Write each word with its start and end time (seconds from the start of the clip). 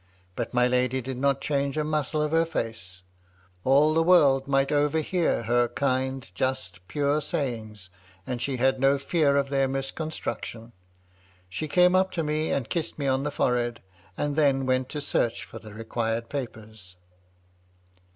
But 0.35 0.51
my 0.51 0.65
lady 0.67 0.99
did 0.99 1.17
not 1.17 1.41
change 1.41 1.77
a 1.77 1.83
muscle 1.83 2.23
of 2.23 2.31
her 2.31 2.43
face. 2.43 3.03
All 3.63 3.93
the 3.93 4.01
world 4.01 4.47
might 4.47 4.71
overhear 4.71 5.43
her 5.43 5.67
kind, 5.67 6.27
just, 6.33 6.87
pure 6.87 7.21
sayings, 7.21 7.91
and 8.25 8.41
she 8.41 8.57
had 8.57 8.79
no 8.79 8.97
fear 8.97 9.37
of 9.37 9.49
their 9.49 9.67
misconstruc 9.67 10.43
tion. 10.45 10.73
She 11.49 11.67
came 11.67 11.93
up 11.93 12.09
to 12.13 12.23
me, 12.23 12.51
and 12.51 12.67
kissed 12.67 12.97
me 12.97 13.05
on 13.05 13.21
the 13.21 13.29
fore 13.29 13.57
head, 13.57 13.79
and 14.17 14.35
then 14.35 14.65
went 14.65 14.89
to 14.89 15.01
search 15.01 15.43
for 15.43 15.59
the 15.59 15.71
required 15.71 16.29
papers. 16.29 16.95